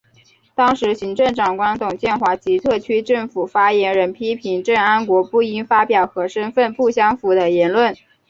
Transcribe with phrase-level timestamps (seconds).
[0.55, 7.95] 当时行政长官董建华及特区政府发言人批评郑安国不应发表和身份不相符的言论。